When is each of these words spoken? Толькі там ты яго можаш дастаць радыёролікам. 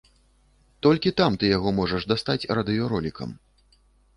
Толькі 0.87 1.13
там 1.21 1.31
ты 1.43 1.51
яго 1.57 1.69
можаш 1.81 2.09
дастаць 2.13 2.49
радыёролікам. 2.61 3.29